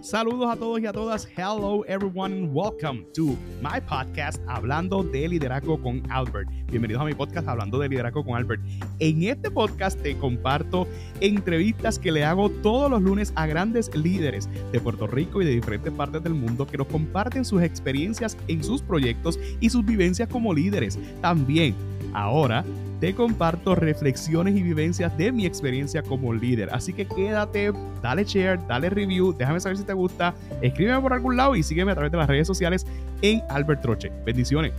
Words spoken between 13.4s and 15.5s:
grandes líderes de Puerto Rico y de